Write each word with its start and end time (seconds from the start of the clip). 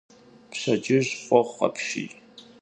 Pşedcıj 0.51 1.07
f'oxhu 1.25 1.59
apşiy. 1.67 2.09